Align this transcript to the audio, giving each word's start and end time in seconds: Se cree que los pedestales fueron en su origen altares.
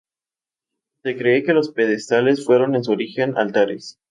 Se 1.03 1.15
cree 1.15 1.43
que 1.43 1.53
los 1.53 1.69
pedestales 1.69 2.43
fueron 2.43 2.73
en 2.73 2.83
su 2.83 2.91
origen 2.91 3.37
altares. 3.37 3.99